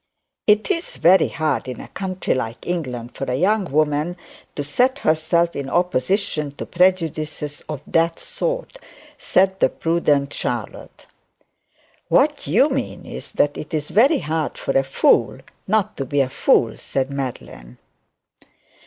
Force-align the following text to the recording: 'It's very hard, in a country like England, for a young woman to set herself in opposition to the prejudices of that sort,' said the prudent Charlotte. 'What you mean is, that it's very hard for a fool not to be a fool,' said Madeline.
'It's 0.47 0.97
very 0.97 1.27
hard, 1.27 1.67
in 1.67 1.79
a 1.79 1.87
country 1.89 2.33
like 2.33 2.65
England, 2.65 3.15
for 3.15 3.25
a 3.25 3.35
young 3.35 3.65
woman 3.65 4.17
to 4.55 4.63
set 4.63 4.97
herself 4.97 5.55
in 5.55 5.69
opposition 5.69 6.49
to 6.49 6.57
the 6.57 6.65
prejudices 6.65 7.61
of 7.69 7.83
that 7.85 8.17
sort,' 8.17 8.79
said 9.19 9.59
the 9.59 9.69
prudent 9.69 10.33
Charlotte. 10.33 11.05
'What 12.07 12.47
you 12.47 12.67
mean 12.71 13.05
is, 13.05 13.33
that 13.33 13.55
it's 13.55 13.89
very 13.91 14.17
hard 14.17 14.57
for 14.57 14.71
a 14.75 14.81
fool 14.81 15.37
not 15.67 15.95
to 15.97 16.05
be 16.05 16.21
a 16.21 16.29
fool,' 16.31 16.77
said 16.77 17.11
Madeline. 17.11 17.77